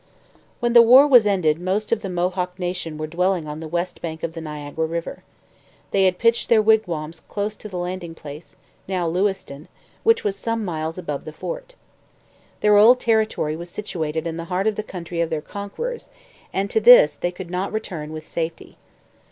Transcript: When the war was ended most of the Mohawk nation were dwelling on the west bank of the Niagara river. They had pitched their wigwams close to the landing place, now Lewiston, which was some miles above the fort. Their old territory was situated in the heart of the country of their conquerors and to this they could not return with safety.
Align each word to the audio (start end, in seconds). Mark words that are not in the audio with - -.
When 0.61 0.73
the 0.73 0.81
war 0.81 1.05
was 1.05 1.27
ended 1.27 1.59
most 1.61 1.91
of 1.91 1.99
the 2.01 2.09
Mohawk 2.09 2.57
nation 2.57 2.97
were 2.97 3.05
dwelling 3.05 3.47
on 3.47 3.59
the 3.59 3.67
west 3.67 4.01
bank 4.01 4.23
of 4.23 4.31
the 4.31 4.41
Niagara 4.41 4.87
river. 4.87 5.21
They 5.91 6.05
had 6.05 6.17
pitched 6.17 6.49
their 6.49 6.59
wigwams 6.59 7.19
close 7.19 7.55
to 7.57 7.69
the 7.69 7.77
landing 7.77 8.15
place, 8.15 8.55
now 8.87 9.05
Lewiston, 9.07 9.67
which 10.01 10.23
was 10.23 10.35
some 10.35 10.65
miles 10.65 10.97
above 10.97 11.23
the 11.23 11.31
fort. 11.31 11.75
Their 12.61 12.77
old 12.77 12.99
territory 12.99 13.55
was 13.55 13.69
situated 13.69 14.25
in 14.25 14.37
the 14.37 14.45
heart 14.45 14.65
of 14.65 14.73
the 14.75 14.81
country 14.81 15.21
of 15.21 15.29
their 15.29 15.39
conquerors 15.39 16.09
and 16.51 16.67
to 16.71 16.81
this 16.81 17.15
they 17.15 17.29
could 17.31 17.51
not 17.51 17.71
return 17.71 18.11
with 18.11 18.25
safety. 18.25 18.77